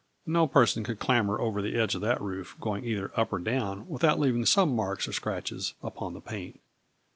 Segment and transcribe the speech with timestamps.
[0.25, 3.87] No person could clamber over the edge of that roof, going either up or down,
[3.87, 6.59] without leaving some marks or scratches upon the paint.